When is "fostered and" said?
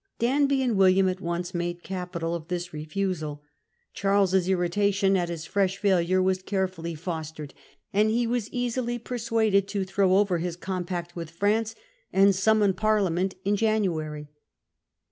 6.95-8.09